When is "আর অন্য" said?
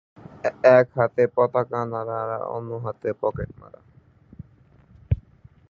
2.23-2.69